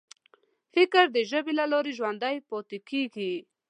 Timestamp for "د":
1.15-1.17